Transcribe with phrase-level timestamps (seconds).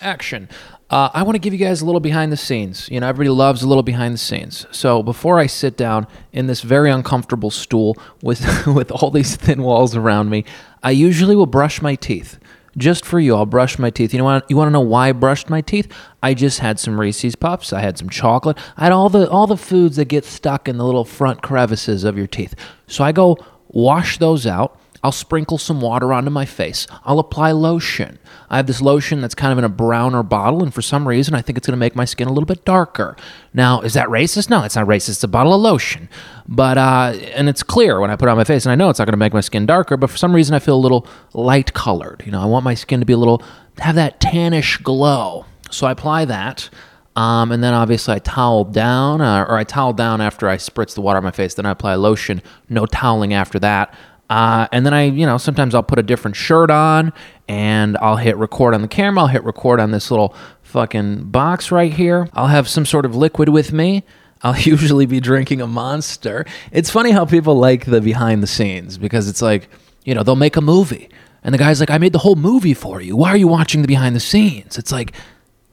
[0.00, 0.48] action.
[0.90, 2.88] Uh, I want to give you guys a little behind the scenes.
[2.88, 4.66] You know, everybody loves a little behind the scenes.
[4.72, 9.62] So before I sit down in this very uncomfortable stool with with all these thin
[9.62, 10.44] walls around me,
[10.82, 12.40] I usually will brush my teeth.
[12.76, 14.12] Just for you, I'll brush my teeth.
[14.12, 14.48] You know what?
[14.50, 15.92] You want to know why I brushed my teeth?
[16.22, 17.72] I just had some Reese's Puffs.
[17.72, 18.58] I had some chocolate.
[18.76, 22.04] I had all the all the foods that get stuck in the little front crevices
[22.04, 22.54] of your teeth.
[22.86, 23.38] So I go
[23.68, 24.79] wash those out.
[25.02, 26.86] I'll sprinkle some water onto my face.
[27.04, 28.18] I'll apply lotion.
[28.50, 31.34] I have this lotion that's kind of in a browner bottle, and for some reason,
[31.34, 33.16] I think it's going to make my skin a little bit darker.
[33.54, 34.50] Now, is that racist?
[34.50, 35.08] No, it's not racist.
[35.08, 36.08] It's a bottle of lotion,
[36.46, 38.90] but uh, and it's clear when I put it on my face, and I know
[38.90, 39.96] it's not going to make my skin darker.
[39.96, 42.22] But for some reason, I feel a little light colored.
[42.26, 43.42] You know, I want my skin to be a little
[43.78, 45.46] have that tannish glow.
[45.70, 46.68] So I apply that.
[47.16, 50.94] Um, and then obviously I towel down, uh, or I towel down after I spritz
[50.94, 51.54] the water on my face.
[51.54, 52.40] Then I apply lotion.
[52.68, 53.94] No toweling after that.
[54.30, 57.12] Uh, and then I, you know, sometimes I'll put a different shirt on
[57.48, 59.22] and I'll hit record on the camera.
[59.22, 62.28] I'll hit record on this little fucking box right here.
[62.32, 64.04] I'll have some sort of liquid with me.
[64.42, 66.46] I'll usually be drinking a monster.
[66.70, 69.68] It's funny how people like the behind the scenes because it's like,
[70.04, 71.10] you know, they'll make a movie
[71.42, 73.16] and the guy's like, I made the whole movie for you.
[73.16, 74.78] Why are you watching the behind the scenes?
[74.78, 75.12] It's like,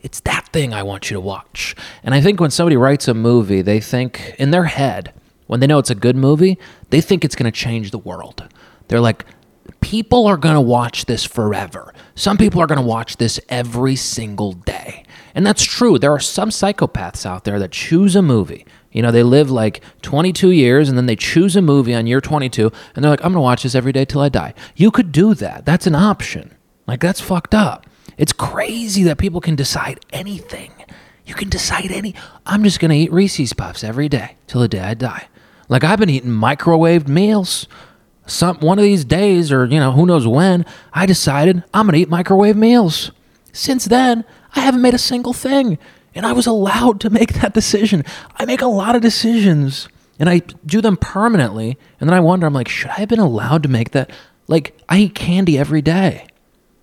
[0.02, 1.76] it's that thing I want you to watch.
[2.04, 5.14] And I think when somebody writes a movie, they think in their head,
[5.48, 6.58] when they know it's a good movie,
[6.90, 8.48] they think it's going to change the world.
[8.88, 9.26] They're like,
[9.82, 11.94] people are going to watch this forever.
[12.16, 15.04] Some people are going to watch this every single day.
[15.36, 16.00] And that's true.
[16.00, 18.66] There are some psychopaths out there that choose a movie.
[18.92, 22.22] You know, they live like 22 years and then they choose a movie on year
[22.22, 24.54] 22 and they're like, I'm going to watch this every day till I die.
[24.76, 25.66] You could do that.
[25.66, 26.56] That's an option.
[26.88, 27.86] Like, that's fucked up.
[28.18, 30.72] It's crazy that people can decide anything.
[31.26, 32.16] You can decide any.
[32.46, 35.28] I'm just going to eat Reese's Puffs every day till the day I die.
[35.70, 37.68] Like I've been eating microwaved meals.
[38.26, 41.98] Some one of these days, or you know, who knows when, I decided I'm gonna
[41.98, 43.12] eat microwave meals.
[43.54, 45.78] Since then, I haven't made a single thing,
[46.14, 48.04] and I was allowed to make that decision.
[48.36, 49.88] I make a lot of decisions,
[50.20, 53.20] and I do them permanently, and then I wonder, I'm like, should I have been
[53.20, 54.12] allowed to make that?
[54.48, 56.28] Like, I eat candy every day.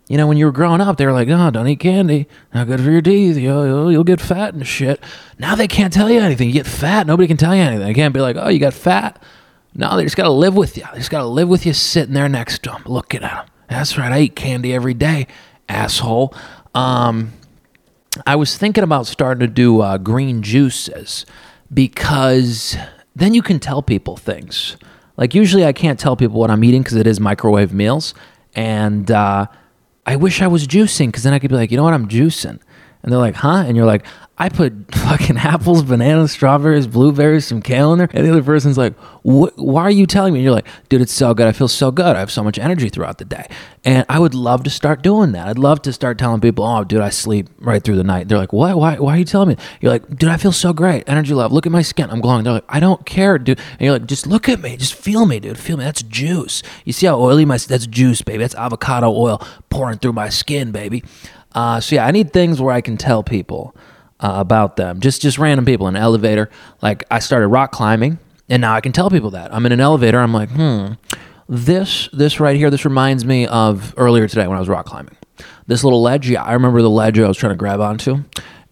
[0.07, 2.29] You know, when you were growing up, they were like, "Oh, don't eat candy.
[2.53, 3.37] Not good for your teeth.
[3.39, 5.03] You'll, you'll, you'll get fat and shit."
[5.39, 6.49] Now they can't tell you anything.
[6.49, 7.07] You get fat.
[7.07, 7.87] Nobody can tell you anything.
[7.87, 9.23] They can't be like, "Oh, you got fat."
[9.75, 10.85] No, they just got to live with you.
[10.93, 13.47] They just got to live with you, sitting there next to them, looking at them.
[13.69, 14.13] That's right.
[14.13, 15.27] I eat candy every day,
[15.69, 16.33] asshole.
[16.75, 17.33] Um,
[18.27, 21.27] I was thinking about starting to do uh, green juices
[21.73, 22.77] because
[23.17, 24.77] then you can tell people things.
[25.17, 28.15] Like usually, I can't tell people what I'm eating because it is microwave meals,
[28.55, 29.47] and uh,
[30.07, 32.09] I wish I was juicing because then I could be like, you know what, I'm
[32.09, 32.61] juicing.
[33.03, 33.65] And they're like, huh?
[33.67, 34.05] And you're like,
[34.37, 38.11] I put fucking apples, bananas, strawberries, blueberries, some kale in there.
[38.13, 40.41] And the other person's like, why are you telling me?
[40.41, 41.47] And you're like, dude, it's so good.
[41.47, 42.17] I feel so good.
[42.17, 43.47] I have so much energy throughout the day.
[43.85, 45.47] And I would love to start doing that.
[45.47, 48.29] I'd love to start telling people, oh, dude, I sleep right through the night.
[48.29, 48.77] They're like, what?
[48.77, 49.57] Why, why are you telling me?
[49.81, 51.09] You're like, dude, I feel so great.
[51.09, 51.55] Energy level.
[51.55, 52.11] Look at my skin.
[52.11, 52.45] I'm glowing.
[52.45, 53.61] They're like, I don't care, dude.
[53.73, 54.77] And you're like, just look at me.
[54.77, 55.59] Just feel me, dude.
[55.59, 55.85] Feel me.
[55.85, 56.63] That's juice.
[56.85, 58.39] You see how oily my, that's juice, baby.
[58.39, 59.41] That's avocado oil
[59.71, 61.05] pouring through my skin, baby.
[61.55, 63.77] Uh, so yeah, I need things where I can tell people
[64.25, 65.01] uh, about them.
[65.01, 66.49] Just just random people in an elevator.
[66.81, 68.19] Like I started rock climbing,
[68.49, 70.19] and now I can tell people that I'm in an elevator.
[70.19, 70.95] I'm like, hmm,
[71.47, 72.71] this this right here.
[72.71, 75.17] This reminds me of earlier today when I was rock climbing.
[75.67, 76.31] This little ledge.
[76.31, 78.25] Yeah, I remember the ledge I was trying to grab onto.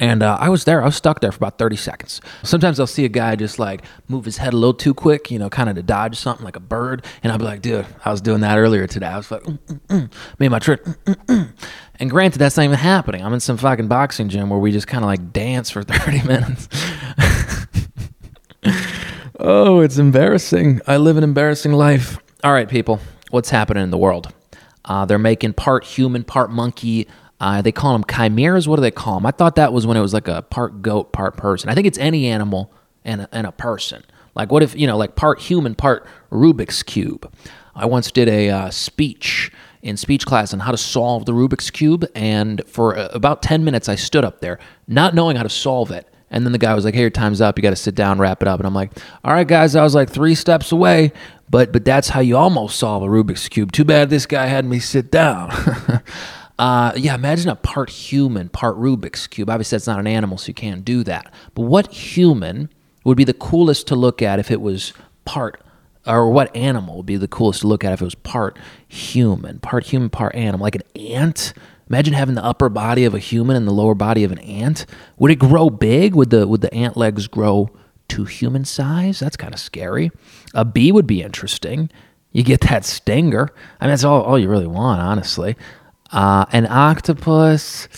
[0.03, 0.83] And uh, I was there.
[0.83, 2.21] I was stuck there for about 30 seconds.
[2.43, 5.39] Sometimes I'll see a guy just like move his head a little too quick, you
[5.39, 7.07] know, kind of to dodge something like a bird.
[7.23, 9.07] And I'll be like, dude, I was doing that earlier today.
[9.07, 10.13] I was like, mm, mm, mm.
[10.41, 10.83] made my trick.
[10.83, 11.53] Mm.
[12.01, 13.25] And granted, that's not even happening.
[13.25, 16.27] I'm in some fucking boxing gym where we just kind of like dance for 30
[16.27, 16.69] minutes.
[19.39, 20.81] oh, it's embarrassing.
[20.89, 22.19] I live an embarrassing life.
[22.43, 22.99] All right, people,
[23.31, 24.35] what's happening in the world?
[24.85, 27.07] Uh, they're making part human, part monkey.
[27.43, 28.69] Uh, they call them chimeras.
[28.69, 29.27] What do they call them?
[29.27, 31.69] I thought that was when it was like a part goat, part person.
[31.69, 32.73] I think it's any animal
[33.05, 34.05] and a, and a person.
[34.37, 37.29] Like, what if, you know, like part human, part Rubik's Cube?
[37.75, 39.51] I once did a uh, speech
[39.83, 42.07] in speech class on how to solve the Rubik's Cube.
[42.15, 45.91] And for uh, about 10 minutes, I stood up there not knowing how to solve
[45.91, 46.07] it.
[46.31, 47.59] And then the guy was like, "Hey, your time's up.
[47.59, 49.83] You got to sit down, wrap it up." And I'm like, "All right, guys, I
[49.83, 51.13] was like three steps away,
[51.51, 53.71] but but that's how you almost solve a Rubik's cube.
[53.71, 55.51] Too bad this guy had me sit down."
[56.63, 59.51] uh, yeah, imagine a part human, part Rubik's cube.
[59.51, 61.35] Obviously, that's not an animal, so you can't do that.
[61.57, 62.71] But what human
[63.03, 64.93] would be the coolest to look at if it was
[65.25, 65.61] part
[66.07, 68.57] or what animal would be the coolest to look at if it was part
[68.87, 71.53] human, part human, part animal, like an ant?
[71.91, 74.87] Imagine having the upper body of a human and the lower body of an ant.
[75.19, 76.15] Would it grow big?
[76.15, 77.71] Would the would the ant legs grow
[78.11, 79.19] to human size?
[79.19, 80.13] That's kind of scary.
[80.55, 81.91] A bee would be interesting.
[82.31, 83.51] You get that stinger.
[83.81, 85.57] I mean, that's all, all you really want, honestly.
[86.13, 87.89] Uh, an octopus,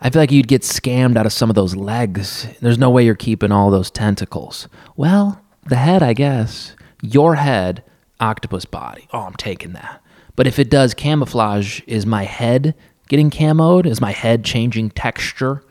[0.00, 2.46] I feel like you'd get scammed out of some of those legs.
[2.60, 4.68] There's no way you're keeping all those tentacles.
[4.96, 6.76] Well, the head, I guess.
[7.00, 7.82] Your head,
[8.20, 9.08] octopus body.
[9.12, 10.02] Oh, I'm taking that.
[10.36, 12.74] But if it does camouflage, is my head
[13.08, 13.86] getting camoed?
[13.86, 15.62] Is my head changing texture?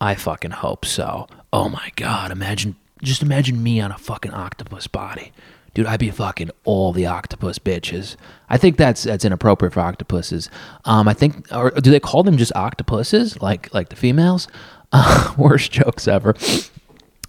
[0.00, 1.26] I fucking hope so.
[1.52, 5.32] Oh my god, imagine just imagine me on a fucking octopus body.
[5.74, 8.16] Dude, I'd be fucking all the octopus bitches.
[8.48, 10.50] I think that's that's inappropriate for octopuses.
[10.84, 14.48] Um, I think, or do they call them just octopuses, like like the females?
[14.92, 16.34] Uh, worst jokes ever.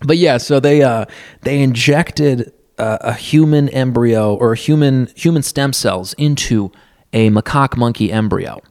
[0.01, 1.05] But yeah, so they uh,
[1.41, 6.71] they injected uh, a human embryo or human human stem cells into
[7.11, 8.61] a macaque monkey embryo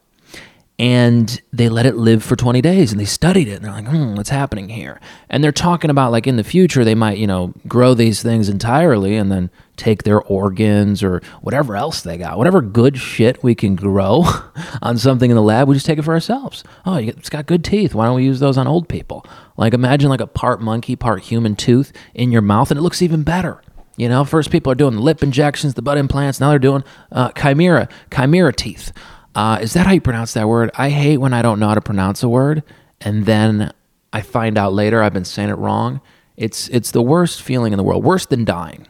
[0.78, 3.88] and they let it live for 20 days and they studied it and they're like
[3.88, 5.00] hmm what's happening here?
[5.28, 8.48] And they're talking about like in the future they might you know grow these things
[8.48, 13.54] entirely and then take their organs or whatever else they got whatever good shit we
[13.54, 14.24] can grow
[14.82, 16.62] on something in the lab we just take it for ourselves.
[16.86, 17.94] Oh it's got good teeth.
[17.94, 19.26] Why don't we use those on old people?
[19.56, 23.02] Like imagine like a part monkey part human tooth in your mouth and it looks
[23.02, 23.60] even better.
[23.96, 26.84] You know first people are doing the lip injections the butt implants now they're doing
[27.10, 28.92] uh, chimera chimera teeth
[29.34, 30.70] uh, is that how you pronounce that word?
[30.74, 32.62] I hate when I don't know how to pronounce a word
[33.00, 33.72] and then
[34.12, 36.00] I find out later I've been saying it wrong.
[36.36, 38.86] It's it's the worst feeling in the world, worse than dying.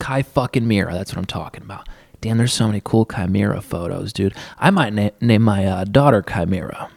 [0.00, 0.22] Chimera.
[0.22, 1.88] fucking Mira, that's what I'm talking about.
[2.20, 4.34] Damn, there's so many cool Chimera photos, dude.
[4.58, 6.90] I might na- name my uh, daughter Chimera.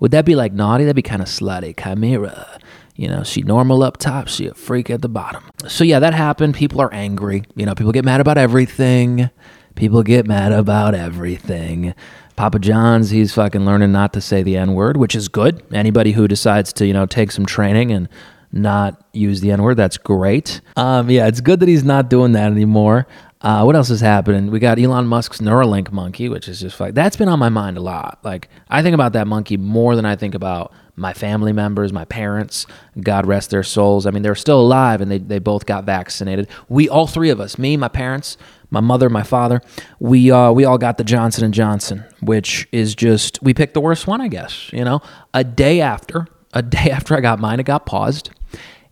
[0.00, 0.84] Would that be like naughty?
[0.84, 1.80] That'd be kind of slutty.
[1.80, 2.58] Chimera.
[2.94, 5.44] You know, she normal up top, she a freak at the bottom.
[5.68, 6.54] So yeah, that happened.
[6.54, 7.44] People are angry.
[7.54, 9.30] You know, people get mad about everything.
[9.76, 11.94] People get mad about everything.
[12.34, 15.62] Papa John's, he's fucking learning not to say the N word, which is good.
[15.72, 18.08] Anybody who decides to, you know, take some training and
[18.52, 20.60] not use the N word, that's great.
[20.76, 23.06] Um, yeah, it's good that he's not doing that anymore.
[23.42, 24.50] Uh, what else is happening?
[24.50, 27.76] We got Elon Musk's Neuralink monkey, which is just like that's been on my mind
[27.76, 28.18] a lot.
[28.24, 32.06] Like I think about that monkey more than I think about my family members, my
[32.06, 32.66] parents.
[32.98, 34.06] God rest their souls.
[34.06, 36.48] I mean, they're still alive, and they they both got vaccinated.
[36.68, 38.38] We all three of us, me, my parents,
[38.70, 39.60] my mother, my father,
[40.00, 43.80] we uh, we all got the Johnson and Johnson, which is just we picked the
[43.80, 44.70] worst one, I guess.
[44.72, 45.00] You know,
[45.34, 48.30] a day after, a day after I got mine, it got paused,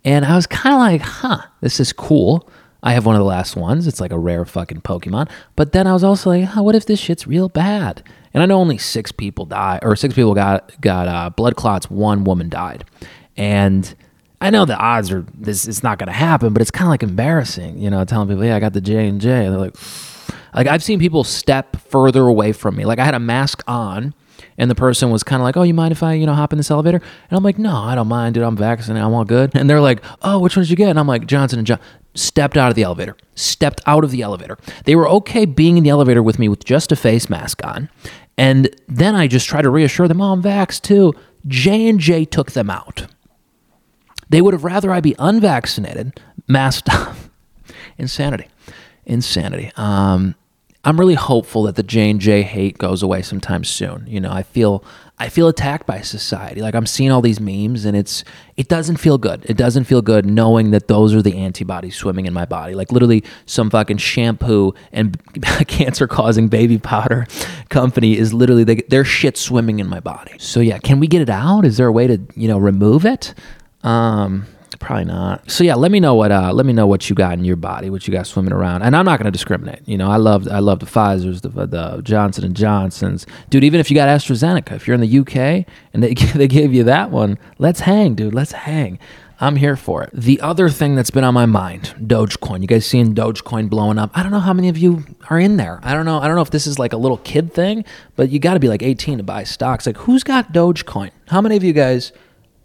[0.05, 2.49] and I was kind of like, huh, this is cool.
[2.83, 3.87] I have one of the last ones.
[3.87, 5.31] It's like a rare fucking Pokemon.
[5.57, 8.03] But then I was also like, huh, what if this shit's real bad?
[8.35, 11.91] And I know only six people died, or six people got got uh, blood clots.
[11.91, 12.85] One woman died,
[13.37, 13.95] and
[14.45, 16.91] I know the odds are this it's not going to happen, but it's kind of
[16.91, 19.59] like embarrassing, you know, telling people, "Yeah, I got the J and J," and they're
[19.59, 19.75] like,
[20.55, 22.85] like I've seen people step further away from me.
[22.85, 24.13] Like I had a mask on,
[24.59, 26.53] and the person was kind of like, "Oh, you mind if I, you know, hop
[26.53, 28.45] in this elevator?" And I'm like, "No, I don't mind, dude.
[28.45, 29.03] I'm vaccinated.
[29.03, 31.27] I'm all good." And they're like, "Oh, which one did you get?" And I'm like,
[31.27, 31.87] "Johnson and Johnson."
[32.17, 33.17] Stepped out of the elevator.
[33.35, 34.59] Stepped out of the elevator.
[34.85, 37.89] They were okay being in the elevator with me with just a face mask on,
[38.37, 41.15] and then I just tried to reassure them, "Oh, I'm vaxxed too."
[41.47, 43.07] J and J took them out.
[44.29, 47.17] They would have rather I be unvaccinated, masked up.
[47.99, 48.49] Insanity.
[49.07, 49.71] Insanity.
[49.77, 50.35] Um,
[50.85, 54.07] I'm really hopeful that the J and J hate goes away sometime soon.
[54.07, 54.85] You know, I feel
[55.19, 56.61] I feel attacked by society.
[56.61, 58.23] Like I'm seeing all these memes, and it's
[58.59, 59.47] it doesn't feel good.
[59.49, 62.75] It doesn't feel good knowing that those are the antibodies swimming in my body.
[62.75, 65.19] Like literally, some fucking shampoo and
[65.69, 67.27] cancer causing baby powder
[67.71, 70.33] company is literally they, their shit swimming in my body.
[70.39, 71.65] So yeah, can we get it out?
[71.65, 73.33] Is there a way to you know remove it?
[73.85, 74.47] Um,
[74.81, 75.51] probably not.
[75.51, 77.57] So yeah, let me know what uh, let me know what you got in your
[77.57, 78.83] body, what you got swimming around.
[78.83, 79.81] And I'm not going to discriminate.
[79.87, 83.65] You know, I love I love the Pfizer's, the, the Johnson and Johnsons, dude.
[83.65, 86.85] Even if you got AstraZeneca, if you're in the UK and they they gave you
[86.85, 88.35] that one, let's hang, dude.
[88.35, 88.99] Let's hang.
[89.41, 90.11] I'm here for it.
[90.13, 92.61] The other thing that's been on my mind, Dogecoin.
[92.61, 94.11] You guys seeing Dogecoin blowing up?
[94.15, 95.81] I don't know how many of you are in there.
[95.83, 96.21] I don't know.
[96.21, 98.61] I don't know if this is like a little kid thing, but you got to
[98.61, 99.87] be like 18 to buy stocks.
[99.87, 101.11] Like, who's got Dogecoin?
[101.29, 102.13] How many of you guys?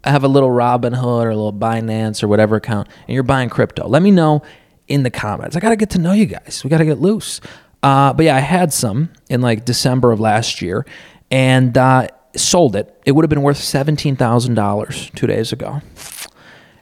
[0.04, 3.86] Have a little Robinhood or a little Binance or whatever account and you're buying crypto,
[3.86, 4.42] let me know
[4.88, 5.56] in the comments.
[5.56, 6.62] I got to get to know you guys.
[6.64, 7.40] We got to get loose.
[7.82, 10.84] Uh, but yeah, I had some in like December of last year
[11.30, 13.00] and uh, sold it.
[13.06, 15.80] It would have been worth $17,000 two days ago.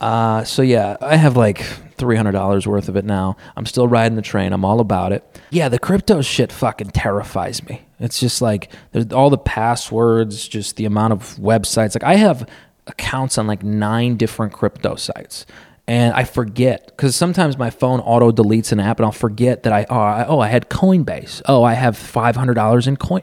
[0.00, 1.58] Uh, so yeah, I have like
[1.96, 3.36] three hundred dollars worth of it now.
[3.56, 4.52] I'm still riding the train.
[4.52, 5.40] I'm all about it.
[5.50, 7.82] Yeah, the crypto shit fucking terrifies me.
[7.98, 11.94] It's just like there's all the passwords, just the amount of websites.
[11.94, 12.48] Like I have
[12.86, 15.46] accounts on like nine different crypto sites.
[15.88, 19.72] And I forget because sometimes my phone auto deletes an app, and I'll forget that
[19.72, 21.42] I oh I, oh I had Coinbase.
[21.46, 23.22] Oh I have five hundred dollars in coin,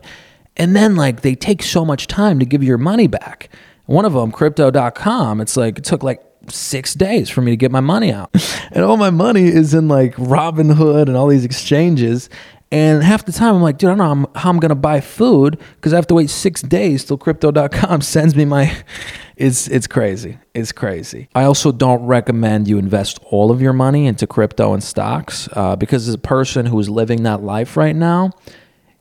[0.55, 3.49] and then like they take so much time to give your money back.
[3.85, 7.71] One of them, Crypto.com, it's like it took like six days for me to get
[7.71, 8.29] my money out.
[8.71, 12.27] And all my money is in like Robinhood and all these exchanges.
[12.71, 15.59] And half the time I'm like, dude, I don't know how I'm, to buy food
[15.75, 18.75] because I have to wait six days till crypto.com sends me my.
[19.35, 20.37] It's, it's crazy.
[20.53, 21.27] It's crazy.
[21.33, 25.75] I also don't recommend you invest all of your money into crypto and stocks uh,
[25.75, 28.29] because as a person who is living that life right now,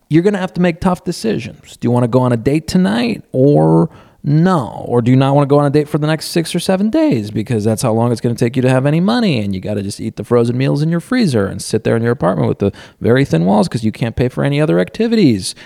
[0.08, 1.76] you're to have to make tough decisions.
[1.76, 3.90] Do you want to go on a date tonight or
[4.24, 4.84] no.
[4.86, 6.60] Or do you not want to go on a date for the next six or
[6.60, 9.40] seven days because that's how long it's going to take you to have any money
[9.40, 11.96] and you got to just eat the frozen meals in your freezer and sit there
[11.96, 14.78] in your apartment with the very thin walls because you can't pay for any other
[14.78, 15.56] activities.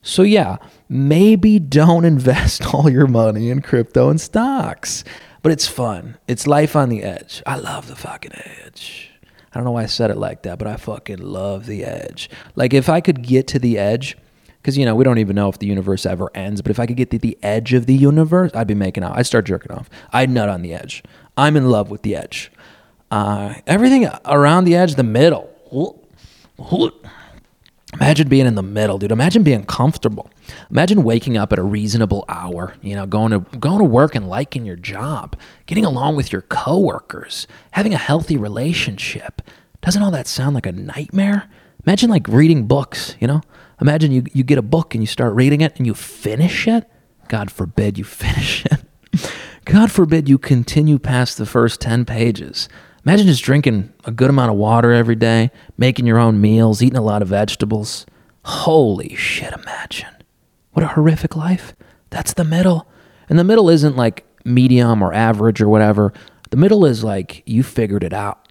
[0.00, 0.56] So, yeah,
[0.88, 5.04] maybe don't invest all your money in crypto and stocks,
[5.42, 6.16] but it's fun.
[6.26, 7.42] It's life on the edge.
[7.44, 9.10] I love the fucking edge.
[9.52, 12.30] I don't know why I said it like that, but I fucking love the edge.
[12.54, 14.16] Like, if I could get to the edge,
[14.66, 16.60] because you know we don't even know if the universe ever ends.
[16.60, 19.16] But if I could get to the edge of the universe, I'd be making out.
[19.16, 19.88] I'd start jerking off.
[20.12, 21.04] I'd nut on the edge.
[21.36, 22.50] I'm in love with the edge.
[23.08, 25.48] Uh, everything around the edge, the middle.
[27.92, 29.12] Imagine being in the middle, dude.
[29.12, 30.28] Imagine being comfortable.
[30.68, 34.28] Imagine waking up at a reasonable hour, you know, going to going to work and
[34.28, 39.42] liking your job, getting along with your coworkers, having a healthy relationship.
[39.80, 41.48] Doesn't all that sound like a nightmare?
[41.86, 43.42] Imagine like reading books, you know?
[43.80, 46.88] Imagine you, you get a book and you start reading it and you finish it.
[47.28, 48.82] God forbid you finish it.
[49.64, 52.68] God forbid you continue past the first 10 pages.
[53.04, 56.98] Imagine just drinking a good amount of water every day, making your own meals, eating
[56.98, 58.06] a lot of vegetables.
[58.44, 60.08] Holy shit, imagine.
[60.72, 61.74] What a horrific life.
[62.10, 62.88] That's the middle.
[63.28, 66.12] And the middle isn't like medium or average or whatever.
[66.50, 68.48] The middle is like you figured it out.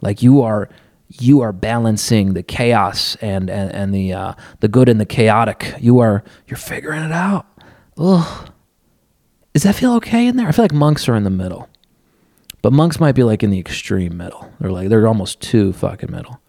[0.00, 0.68] Like you are
[1.08, 5.74] you are balancing the chaos and and, and the uh, the good and the chaotic.
[5.80, 7.46] You are you're figuring it out.
[7.98, 8.50] Ugh.
[9.54, 10.48] Does that feel okay in there?
[10.48, 11.68] I feel like monks are in the middle,
[12.60, 14.52] but monks might be like in the extreme middle.
[14.60, 16.40] They're like they're almost too fucking middle.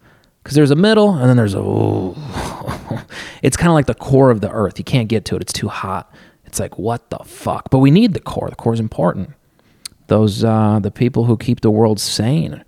[0.42, 1.58] Because there's a middle and then there's a.
[3.42, 4.78] It's kind of like the core of the earth.
[4.78, 5.42] You can't get to it.
[5.42, 6.12] It's too hot.
[6.44, 7.70] It's like what the fuck.
[7.70, 8.48] But we need the core.
[8.50, 9.30] The core is important.
[10.08, 12.64] Those uh, the people who keep the world sane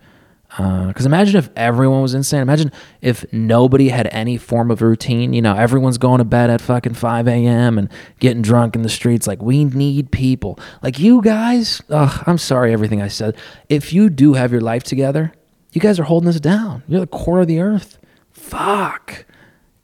[0.50, 2.40] because uh, imagine if everyone was insane.
[2.40, 5.32] Imagine if nobody had any form of routine.
[5.32, 7.78] You know, everyone's going to bed at fucking 5 a.m.
[7.78, 7.88] and
[8.18, 9.28] getting drunk in the streets.
[9.28, 10.58] Like, we need people.
[10.82, 13.36] Like, you guys, ugh, I'm sorry, everything I said.
[13.68, 15.32] If you do have your life together,
[15.72, 16.82] you guys are holding us down.
[16.88, 17.98] You're the core of the earth.
[18.32, 19.24] Fuck.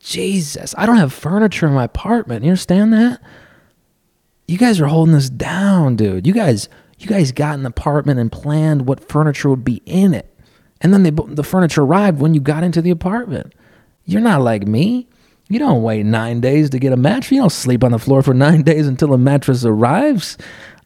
[0.00, 0.75] Jesus.
[0.76, 2.42] I don't have furniture in my apartment.
[2.42, 3.20] You understand that?
[4.49, 6.26] You guys are holding us down, dude.
[6.26, 6.68] You guys,
[6.99, 10.32] you guys got an apartment and planned what furniture would be in it
[10.80, 13.54] and then they, the furniture arrived when you got into the apartment.
[14.04, 15.09] You're not like me.
[15.49, 17.33] You don't wait nine days to get a mattress.
[17.33, 20.37] You don't sleep on the floor for nine days until a mattress arrives.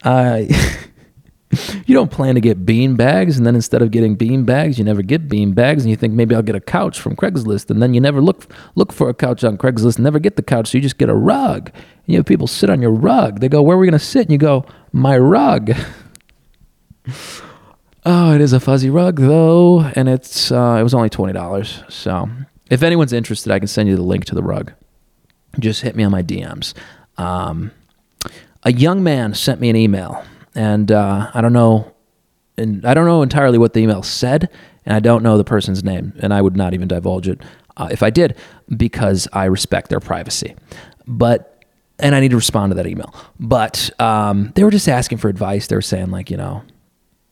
[0.03, 0.43] Uh,
[1.87, 4.85] you don't plan to get bean bags, and then instead of getting bean bags, you
[4.85, 7.83] never get bean bags, and you think maybe I'll get a couch from Craigslist, and
[7.83, 10.79] then you never look look for a couch on Craigslist, never get the couch, so
[10.79, 11.71] you just get a rug.
[11.75, 13.41] And you have people sit on your rug.
[13.41, 15.73] They go, "Where are we going to sit?" And you go, "My rug."
[18.05, 21.83] Oh, it is a fuzzy rug though, and it's uh, it was only twenty dollars.
[21.89, 22.29] So
[22.71, 24.73] if anyone's interested, I can send you the link to the rug.
[25.59, 26.73] Just hit me on my DMs.
[27.19, 27.73] Um,
[28.63, 31.93] a young man sent me an email, and uh, I don't know,
[32.57, 34.49] and I don't know entirely what the email said,
[34.87, 37.43] and I don't know the person's name, and I would not even divulge it
[37.77, 38.37] uh, if I did,
[38.75, 40.55] because I respect their privacy.
[41.07, 41.65] But
[41.99, 43.15] and I need to respond to that email.
[43.39, 45.67] But um, they were just asking for advice.
[45.67, 46.63] They were saying like, you know,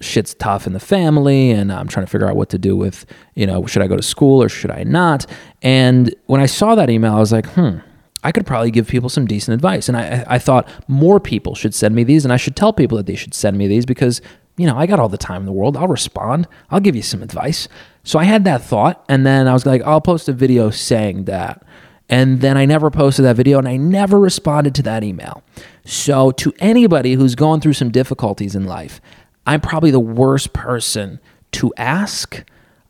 [0.00, 3.04] shit's tough in the family and I'm trying to figure out what to do with,
[3.34, 5.26] you know, should I go to school or should I not?
[5.62, 7.78] And when I saw that email, I was like, hmm,
[8.22, 9.88] I could probably give people some decent advice.
[9.88, 12.96] And I, I thought more people should send me these and I should tell people
[12.96, 14.20] that they should send me these because,
[14.56, 15.76] you know, I got all the time in the world.
[15.76, 16.46] I'll respond.
[16.70, 17.68] I'll give you some advice.
[18.04, 21.24] So I had that thought and then I was like, I'll post a video saying
[21.24, 21.64] that.
[22.10, 25.42] And then I never posted that video and I never responded to that email.
[25.84, 29.00] So, to anybody who's going through some difficulties in life,
[29.48, 31.20] I'm probably the worst person
[31.52, 32.44] to ask,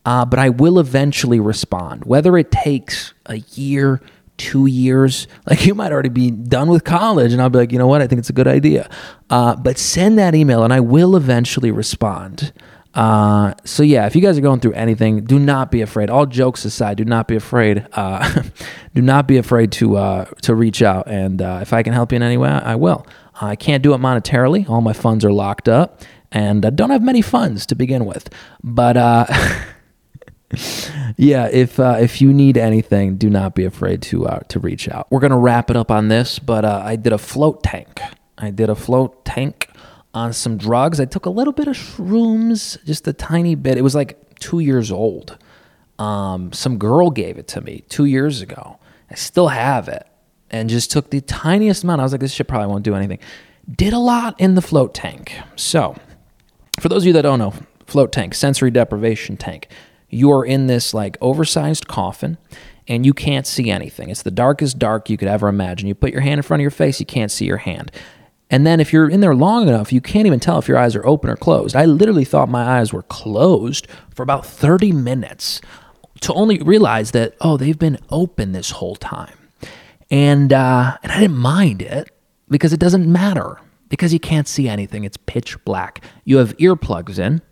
[0.04, 2.04] uh, but I will eventually respond.
[2.04, 4.02] Whether it takes a year,
[4.38, 7.78] two years, like you might already be done with college, and I'll be like, you
[7.78, 8.90] know what, I think it's a good idea.
[9.30, 12.52] Uh, but send that email and I will eventually respond.
[12.98, 16.10] Uh, so yeah, if you guys are going through anything, do not be afraid.
[16.10, 17.86] All jokes aside, do not be afraid.
[17.92, 18.42] Uh,
[18.94, 22.10] do not be afraid to uh, to reach out, and uh, if I can help
[22.10, 23.06] you in any way, I will.
[23.40, 26.02] I can't do it monetarily; all my funds are locked up,
[26.32, 28.30] and I don't have many funds to begin with.
[28.64, 29.26] But uh,
[31.16, 35.06] yeah, if uh, if you need anything, do not be afraid to to reach out.
[35.08, 38.00] We're gonna wrap it up on this, but I did a float tank.
[38.36, 39.67] I did a float tank
[40.18, 40.98] on some drugs.
[40.98, 43.78] I took a little bit of shrooms, just a tiny bit.
[43.78, 45.38] It was like two years old.
[45.98, 48.78] Um, some girl gave it to me two years ago.
[49.10, 50.06] I still have it
[50.50, 52.00] and just took the tiniest amount.
[52.00, 53.20] I was like, this shit probably won't do anything.
[53.70, 55.34] Did a lot in the float tank.
[55.56, 55.96] So,
[56.80, 57.54] for those of you that don't know,
[57.86, 59.68] float tank, sensory deprivation tank,
[60.08, 62.38] you are in this like oversized coffin
[62.88, 64.08] and you can't see anything.
[64.08, 65.86] It's the darkest dark you could ever imagine.
[65.86, 67.92] You put your hand in front of your face, you can't see your hand.
[68.50, 70.96] And then if you're in there long enough, you can't even tell if your eyes
[70.96, 71.76] are open or closed.
[71.76, 75.60] I literally thought my eyes were closed for about 30 minutes
[76.20, 79.36] to only realize that, oh, they've been open this whole time.
[80.10, 82.10] And, uh, and I didn't mind it
[82.48, 83.58] because it doesn't matter
[83.90, 85.04] because you can't see anything.
[85.04, 86.02] It's pitch black.
[86.24, 87.42] You have earplugs in.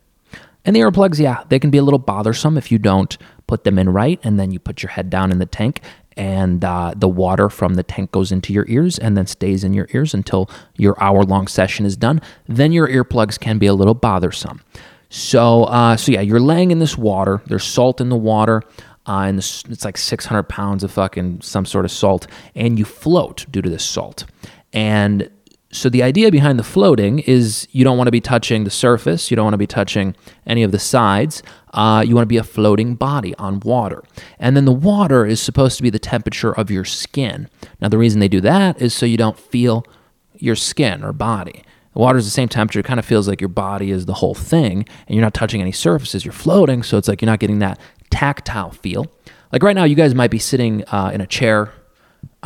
[0.64, 3.78] And the earplugs, yeah, they can be a little bothersome if you don't put them
[3.78, 4.18] in right.
[4.24, 5.80] And then you put your head down in the tank
[6.16, 9.74] and uh, the water from the tank goes into your ears and then stays in
[9.74, 12.20] your ears until your hour long session is done.
[12.46, 14.62] Then your earplugs can be a little bothersome.
[15.08, 17.42] So, uh, so yeah, you're laying in this water.
[17.46, 18.62] There's salt in the water,
[19.06, 23.46] uh, and it's like 600 pounds of fucking some sort of salt, and you float
[23.50, 24.24] due to this salt.
[24.72, 25.30] And
[25.72, 29.30] so the idea behind the floating is you don't want to be touching the surface,
[29.30, 30.14] you don't want to be touching
[30.46, 31.42] any of the sides.
[31.74, 34.02] Uh, you want to be a floating body on water.
[34.38, 37.50] And then the water is supposed to be the temperature of your skin.
[37.80, 39.84] Now, the reason they do that is so you don't feel
[40.34, 41.62] your skin or body.
[41.92, 42.80] The water is the same temperature.
[42.80, 45.60] It kind of feels like your body is the whole thing, and you're not touching
[45.60, 46.24] any surfaces.
[46.24, 49.06] You're floating, so it's like you're not getting that tactile feel.
[49.52, 51.72] Like right now, you guys might be sitting uh, in a chair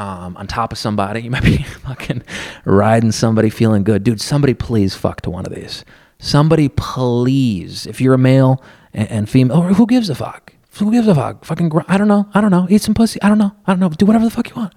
[0.00, 1.20] um, on top of somebody.
[1.30, 2.22] You might be fucking
[2.64, 4.02] riding somebody, feeling good.
[4.02, 5.84] Dude, somebody please fuck to one of these.
[6.18, 8.62] Somebody please, if you're a male
[8.94, 10.54] and, and female, or who gives a fuck?
[10.78, 11.44] Who gives a fuck?
[11.44, 12.28] Fucking, I don't know.
[12.32, 12.66] I don't know.
[12.70, 13.20] Eat some pussy.
[13.22, 13.54] I don't know.
[13.66, 13.90] I don't know.
[13.90, 14.74] Do whatever the fuck you want.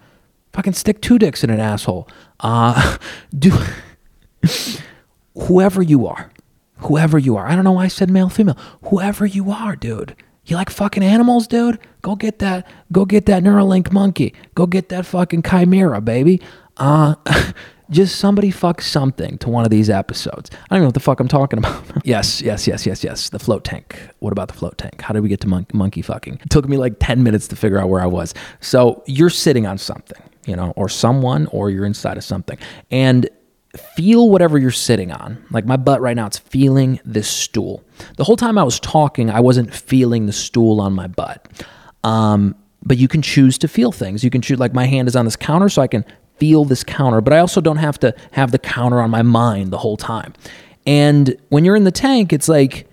[0.51, 2.07] Fucking stick two dicks in an asshole.
[2.41, 2.97] Uh,
[3.38, 3.57] do
[5.36, 6.31] whoever you are,
[6.79, 7.47] whoever you are.
[7.47, 8.57] I don't know why I said male, female.
[8.89, 10.15] Whoever you are, dude.
[10.45, 11.79] You like fucking animals, dude?
[12.01, 12.67] Go get that.
[12.91, 14.34] Go get that Neuralink monkey.
[14.56, 16.41] Go get that fucking chimera, baby.
[16.75, 17.15] Uh,
[17.89, 20.49] just somebody fuck something to one of these episodes.
[20.69, 21.84] I don't know what the fuck I'm talking about.
[22.03, 23.29] yes, yes, yes, yes, yes.
[23.29, 23.97] The float tank.
[24.19, 25.01] What about the float tank?
[25.01, 26.39] How did we get to mon- monkey fucking?
[26.41, 28.34] It took me like 10 minutes to figure out where I was.
[28.60, 32.58] So you're sitting on something, you know, or someone, or you're inside of something.
[32.91, 33.29] And
[33.75, 35.43] feel whatever you're sitting on.
[35.51, 37.83] Like my butt right now, it's feeling this stool.
[38.17, 41.65] The whole time I was talking, I wasn't feeling the stool on my butt.
[42.03, 44.23] Um, but you can choose to feel things.
[44.23, 46.05] You can choose, like my hand is on this counter, so I can
[46.38, 49.71] feel this counter, but I also don't have to have the counter on my mind
[49.71, 50.33] the whole time.
[50.86, 52.88] And when you're in the tank, it's like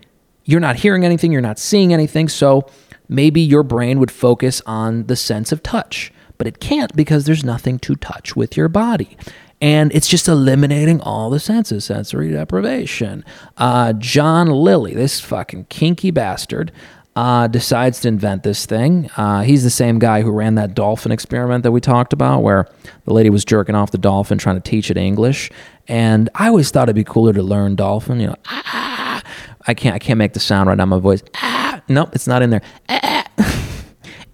[0.45, 2.29] you're not hearing anything, you're not seeing anything.
[2.29, 2.71] So
[3.09, 7.45] maybe your brain would focus on the sense of touch, but it can't because there's
[7.45, 9.17] nothing to touch with your body
[9.61, 13.25] and it's just eliminating all the senses, sensory deprivation.
[13.57, 16.73] Uh, John Lilly, this fucking kinky bastard,
[17.17, 19.11] uh, decides to invent this thing.
[19.17, 22.69] Uh, he's the same guy who ran that dolphin experiment that we talked about, where
[23.05, 25.51] the lady was jerking off the dolphin trying to teach it English.
[25.89, 28.21] And I always thought it'd be cooler to learn dolphin.
[28.21, 29.23] You know, ah,
[29.67, 30.87] I can't, I can't make the sound right now.
[30.87, 32.63] My voice, ah, nope, it's not in there.
[32.89, 33.27] Ah,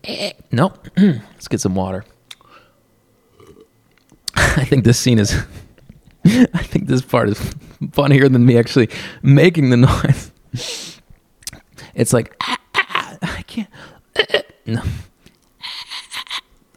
[0.52, 0.86] nope.
[0.96, 2.04] Let's get some water.
[4.56, 5.34] I think this scene is.
[6.24, 7.54] I think this part is
[7.92, 8.90] funnier than me actually
[9.22, 9.76] making the
[10.52, 11.00] noise.
[11.94, 13.70] It's like ah, ah, I can't.
[14.66, 14.82] no.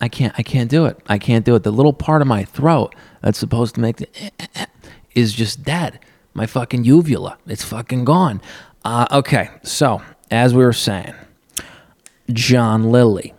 [0.01, 0.33] I can't.
[0.37, 0.97] I can't do it.
[1.07, 1.63] I can't do it.
[1.63, 4.07] The little part of my throat that's supposed to make the
[5.13, 5.99] is just dead.
[6.33, 7.37] My fucking uvula.
[7.47, 8.41] It's fucking gone.
[8.85, 9.49] Uh, okay.
[9.63, 11.13] So as we were saying,
[12.31, 13.33] John Lilly,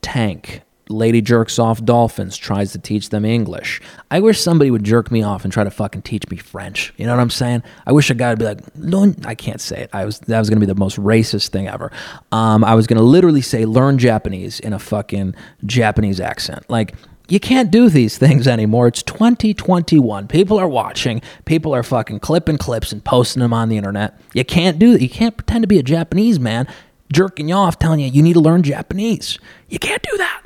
[0.00, 3.80] Tank, lady jerks off dolphins, tries to teach them English.
[4.10, 6.92] I wish somebody would jerk me off and try to fucking teach me French.
[6.96, 7.62] You know what I'm saying?
[7.86, 9.90] I wish a guy would be like, no, I can't say it.
[9.92, 11.90] I was that was gonna be the most racist thing ever.
[12.32, 16.94] Um, I was gonna literally say learn Japanese in a fucking Japanese accent, like.
[17.28, 18.86] You can't do these things anymore.
[18.86, 20.28] It's 2021.
[20.28, 21.20] People are watching.
[21.44, 24.16] People are fucking clipping clips and posting them on the internet.
[24.32, 25.02] You can't do that.
[25.02, 26.68] You can't pretend to be a Japanese man
[27.12, 29.40] jerking you off telling you you need to learn Japanese.
[29.68, 30.42] You can't do that.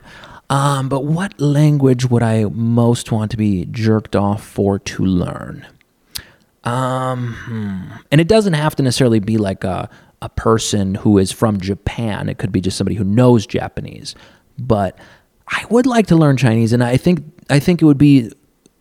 [0.50, 5.66] Um, but what language would I most want to be jerked off for to learn?
[6.62, 7.98] Um, hmm.
[8.10, 9.88] and it doesn't have to necessarily be like a,
[10.20, 12.28] a person who is from Japan.
[12.28, 14.14] It could be just somebody who knows Japanese.
[14.58, 14.98] But
[15.48, 18.30] I would like to learn Chinese, and I think I think it would be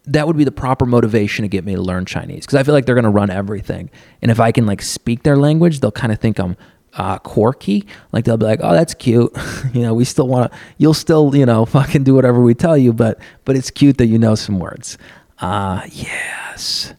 [0.05, 2.73] that would be the proper motivation to get me to learn Chinese because I feel
[2.73, 3.89] like they're going to run everything,
[4.21, 6.57] and if I can like speak their language, they'll kind of think I'm
[6.93, 7.85] uh, quirky.
[8.11, 9.31] Like they'll be like, "Oh, that's cute."
[9.73, 10.57] you know, we still want to.
[10.77, 14.07] You'll still, you know, fucking do whatever we tell you, but but it's cute that
[14.07, 14.97] you know some words.
[15.39, 16.93] Uh, yes,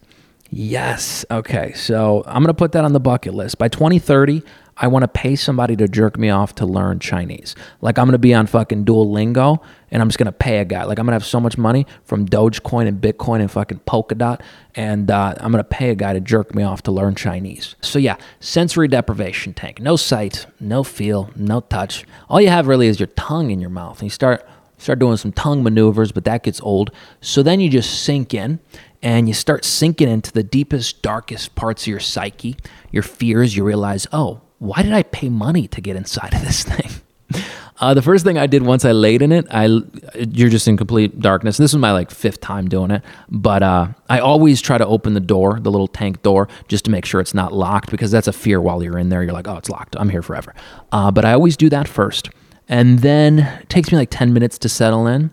[0.50, 1.24] yes.
[1.30, 4.42] Okay, so I'm gonna put that on the bucket list by 2030.
[4.82, 7.54] I want to pay somebody to jerk me off to learn Chinese.
[7.82, 10.84] Like I'm gonna be on fucking Duolingo and I'm just gonna pay a guy.
[10.84, 14.40] Like I'm gonna have so much money from Dogecoin and Bitcoin and fucking Polkadot,
[14.74, 17.76] and uh, I'm gonna pay a guy to jerk me off to learn Chinese.
[17.82, 19.80] So yeah, sensory deprivation tank.
[19.80, 22.06] No sight, no feel, no touch.
[22.30, 25.18] All you have really is your tongue in your mouth, and you start start doing
[25.18, 26.90] some tongue maneuvers, but that gets old.
[27.20, 28.60] So then you just sink in
[29.02, 32.56] and you start sinking into the deepest, darkest parts of your psyche,
[32.90, 33.54] your fears.
[33.54, 36.90] You realize, oh, why did I pay money to get inside of this thing?
[37.80, 39.64] Uh, the first thing I did once I laid in it, I
[40.28, 41.56] you're just in complete darkness.
[41.56, 45.14] This is my like fifth time doing it, but uh, I always try to open
[45.14, 48.28] the door, the little tank door, just to make sure it's not locked because that's
[48.28, 49.22] a fear while you're in there.
[49.22, 49.96] You're like, oh, it's locked.
[49.98, 50.54] I'm here forever.
[50.92, 52.28] Uh, but I always do that first,
[52.68, 55.30] and then it takes me like ten minutes to settle in.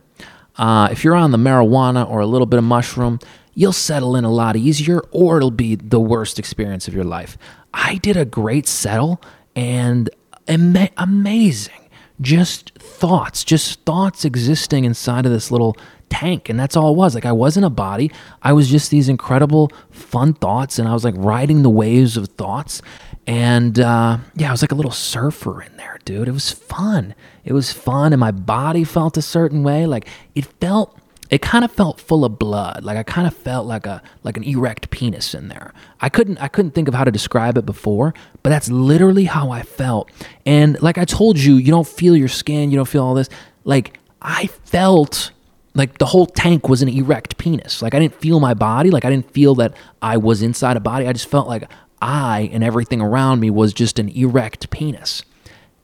[0.56, 3.20] Uh, if you're on the marijuana or a little bit of mushroom,
[3.56, 7.38] you'll settle in a lot easier, or it'll be the worst experience of your life.
[7.78, 9.22] I did a great settle
[9.56, 10.10] and
[10.48, 15.78] ama- amazing just thoughts, just thoughts existing inside of this little
[16.10, 16.50] tank.
[16.50, 17.14] And that's all it was.
[17.14, 18.12] Like I wasn't a body.
[18.42, 20.80] I was just these incredible fun thoughts.
[20.80, 22.82] And I was like riding the waves of thoughts.
[23.28, 26.28] And uh, yeah, I was like a little surfer in there, dude.
[26.28, 27.14] It was fun.
[27.46, 28.14] It was fun.
[28.14, 29.86] And my body felt a certain way.
[29.86, 30.97] Like it felt
[31.30, 32.84] it kind of felt full of blood.
[32.84, 35.74] Like I kind of felt like a like an erect penis in there.
[36.00, 38.14] I couldn't I couldn't think of how to describe it before,
[38.44, 40.10] but that's literally how I felt.
[40.46, 43.30] And like I told you, you don't feel your skin, you don't feel all this.
[43.64, 45.32] Like I felt
[45.74, 47.82] like the whole tank was an erect penis.
[47.82, 50.80] Like I didn't feel my body, like I didn't feel that I was inside a
[50.80, 51.08] body.
[51.08, 51.70] I just felt like
[52.02, 55.24] I and everything around me was just an erect penis.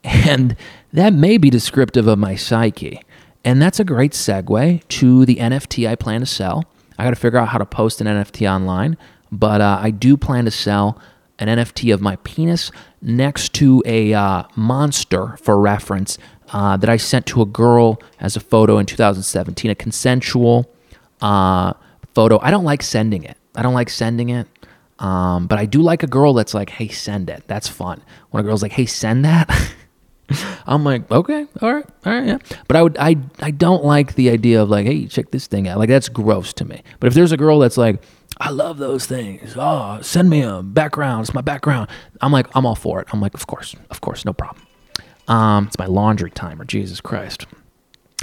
[0.06, 0.58] And
[0.92, 3.00] that may be descriptive of my psyche.
[3.44, 6.66] And that's a great segue to the NFT I plan to sell.
[6.98, 8.98] I got to figure out how to post an NFT online,
[9.32, 11.00] but uh, I do plan to sell
[11.40, 16.18] an NFT of my penis next to a uh, monster for reference
[16.54, 20.72] uh, that I sent to a girl as a photo in 2017, a consensual
[21.22, 21.74] uh,
[22.14, 22.40] photo.
[22.42, 23.38] I don't like sending it.
[23.56, 24.48] I don't like sending it.
[25.00, 27.44] Um, but I do like a girl that's like, hey, send it.
[27.48, 28.02] That's fun.
[28.30, 29.50] When a girl's like, hey, send that.
[30.66, 32.38] I'm like, okay, all right, all right, yeah.
[32.68, 35.68] But I would, I, I don't like the idea of like, hey, check this thing
[35.68, 35.80] out.
[35.80, 36.82] Like that's gross to me.
[37.00, 38.02] But if there's a girl that's like,
[38.40, 39.56] I love those things.
[39.58, 41.26] Oh, send me a background.
[41.26, 41.90] It's my background.
[42.22, 43.08] I'm like, I'm all for it.
[43.14, 44.66] I'm like, of course, of course, no problem.
[45.28, 46.66] Um, it's my laundry timer.
[46.66, 47.46] Jesus Christ,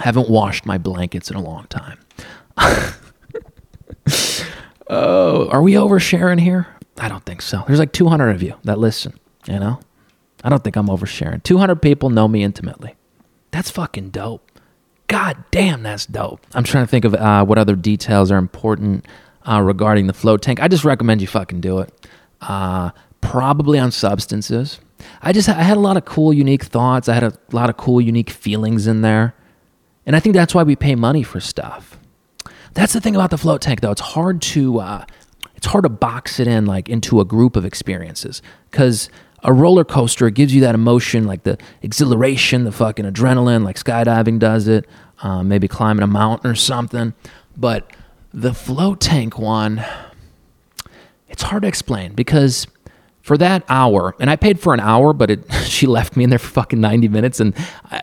[0.00, 1.98] I haven't washed my blankets in a long time.
[4.88, 6.66] oh, are we oversharing here?
[6.98, 7.64] I don't think so.
[7.66, 9.14] There's like 200 of you that listen.
[9.46, 9.80] You know.
[10.42, 11.42] I don't think I'm oversharing.
[11.42, 12.94] 200 people know me intimately.
[13.50, 14.50] That's fucking dope.
[15.06, 16.46] God damn, that's dope.
[16.54, 19.06] I'm trying to think of uh, what other details are important
[19.48, 20.60] uh, regarding the float tank.
[20.60, 22.08] I just recommend you fucking do it.
[22.40, 24.78] Uh, probably on substances.
[25.22, 27.08] I just I had a lot of cool, unique thoughts.
[27.08, 29.34] I had a lot of cool, unique feelings in there,
[30.06, 31.98] and I think that's why we pay money for stuff.
[32.74, 33.90] That's the thing about the float tank, though.
[33.90, 35.04] It's hard to uh,
[35.56, 39.10] it's hard to box it in like into a group of experiences because
[39.42, 43.76] a roller coaster it gives you that emotion like the exhilaration the fucking adrenaline like
[43.76, 44.86] skydiving does it
[45.22, 47.14] um, maybe climbing a mountain or something.
[47.56, 47.90] But
[48.32, 49.84] the float tank one
[51.28, 52.66] it's hard to explain because
[53.22, 56.30] for that hour and i paid for an hour but it she left me in
[56.30, 57.40] there for fucking 90 minutes.
[57.40, 57.54] And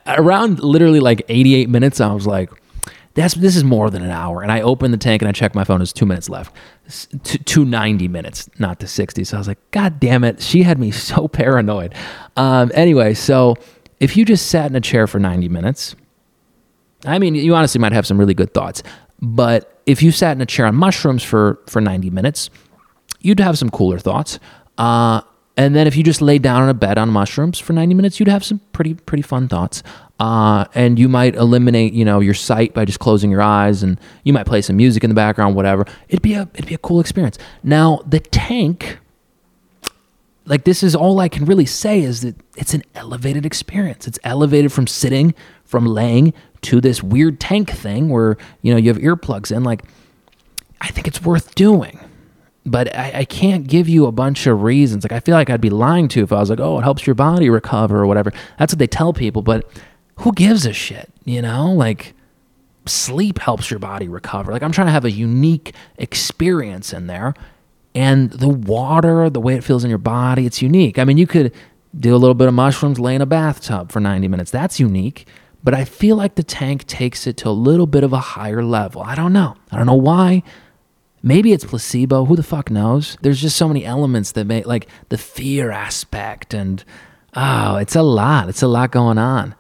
[0.06, 2.50] around literally like 88 minutes i was like
[3.18, 4.42] that's this is more than an hour.
[4.42, 5.82] And I opened the tank and I checked my phone.
[5.82, 6.56] It's two minutes left,
[7.46, 9.24] two ninety minutes, not to sixty.
[9.24, 10.42] So I was like, God damn it!
[10.42, 11.94] She had me so paranoid.
[12.36, 13.56] Um, anyway, so
[14.00, 15.96] if you just sat in a chair for ninety minutes,
[17.06, 18.84] I mean, you honestly might have some really good thoughts.
[19.20, 22.50] But if you sat in a chair on mushrooms for, for 90 minutes,
[23.20, 24.40] you'd have some cooler thoughts.
[24.78, 25.22] Uh,
[25.58, 28.20] and then if you just lay down on a bed on mushrooms for 90 minutes,
[28.20, 29.82] you'd have some pretty pretty fun thoughts.
[30.20, 34.00] Uh, and you might eliminate, you know, your sight by just closing your eyes, and
[34.24, 35.86] you might play some music in the background, whatever.
[36.10, 37.40] It'd be a it'd be a cool experience.
[37.64, 39.00] Now the tank,
[40.46, 44.08] like this is all I can really say is that it's an elevated experience.
[44.08, 45.34] It's elevated from sitting,
[45.66, 49.64] from laying to this weird tank thing where you know you have earplugs in.
[49.64, 49.84] Like,
[50.82, 52.00] I think it's worth doing
[52.68, 55.06] but I, I, can't give you a bunch of reasons.
[55.06, 56.84] Like I feel like I'd be lying to you if I was like, oh, it
[56.84, 58.34] helps your body recover or whatever.
[58.60, 59.70] That's what they tell people, but
[60.18, 61.10] who gives a shit?
[61.24, 62.14] You know, like
[62.86, 64.52] sleep helps your body recover.
[64.52, 67.34] Like I'm trying to have a unique experience in there.
[67.96, 71.00] And the water, the way it feels in your body, it's unique.
[71.00, 71.54] I mean, you could
[71.98, 74.52] do a little bit of mushrooms, lay in a bathtub for 90 minutes.
[74.52, 75.26] That's unique.
[75.64, 78.64] But I feel like the tank takes it to a little bit of a higher
[78.64, 79.02] level.
[79.02, 79.56] I don't know.
[79.72, 80.44] I don't know why.
[81.24, 82.26] Maybe it's placebo.
[82.26, 83.18] Who the fuck knows?
[83.22, 86.84] There's just so many elements that make like the fear aspect and
[87.36, 88.50] oh, it's a lot.
[88.50, 89.56] It's a lot going on.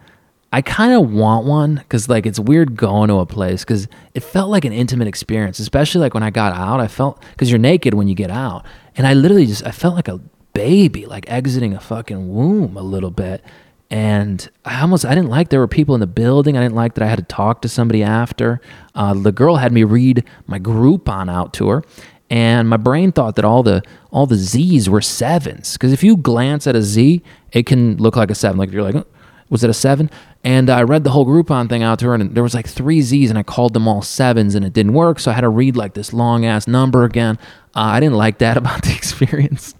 [0.51, 4.21] I kind of want one because like it's weird going to a place because it
[4.21, 6.79] felt like an intimate experience, especially like when I got out.
[6.79, 8.65] I felt because you're naked when you get out,
[8.95, 10.19] and I literally just I felt like a
[10.53, 13.43] baby, like exiting a fucking womb a little bit
[13.89, 16.57] and I almost I didn't like there were people in the building.
[16.57, 18.59] I didn't like that I had to talk to somebody after.
[18.95, 21.83] Uh, the girl had me read my Groupon out to her,
[22.29, 26.17] and my brain thought that all the all the Z's were sevens because if you
[26.17, 27.21] glance at a Z,
[27.53, 28.57] it can look like a seven.
[28.57, 29.05] Like you're like,
[29.49, 30.09] was it a seven?
[30.43, 33.01] And I read the whole Groupon thing out to her, and there was like three
[33.01, 35.19] Z's, and I called them all sevens, and it didn't work.
[35.19, 37.39] So I had to read like this long ass number again.
[37.73, 39.75] Uh, I didn't like that about the experience,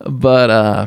[0.00, 0.50] but.
[0.50, 0.86] uh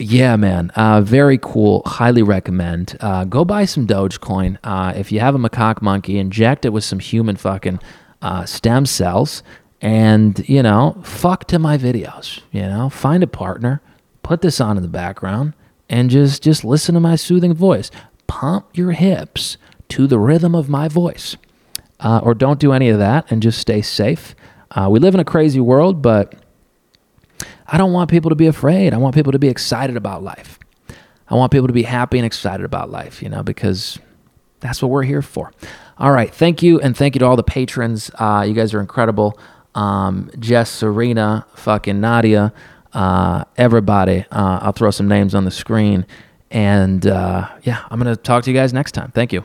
[0.00, 0.70] yeah, man.
[0.70, 1.82] Uh, very cool.
[1.84, 2.96] Highly recommend.
[3.00, 4.58] Uh, go buy some Dogecoin.
[4.64, 7.78] Uh, if you have a macaque monkey, inject it with some human fucking
[8.22, 9.42] uh, stem cells
[9.82, 12.40] and, you know, fuck to my videos.
[12.50, 13.82] You know, find a partner,
[14.22, 15.52] put this on in the background,
[15.88, 17.90] and just, just listen to my soothing voice.
[18.26, 19.58] Pump your hips
[19.90, 21.36] to the rhythm of my voice.
[21.98, 24.34] Uh, or don't do any of that and just stay safe.
[24.70, 26.34] Uh, we live in a crazy world, but
[27.70, 28.92] I don't want people to be afraid.
[28.92, 30.58] I want people to be excited about life.
[31.28, 33.98] I want people to be happy and excited about life, you know, because
[34.58, 35.52] that's what we're here for.
[35.98, 36.34] All right.
[36.34, 36.80] Thank you.
[36.80, 38.10] And thank you to all the patrons.
[38.18, 39.38] Uh, you guys are incredible.
[39.74, 42.52] Um, Jess, Serena, fucking Nadia,
[42.92, 44.24] uh, everybody.
[44.32, 46.06] Uh, I'll throw some names on the screen.
[46.50, 49.12] And uh, yeah, I'm going to talk to you guys next time.
[49.12, 49.44] Thank you.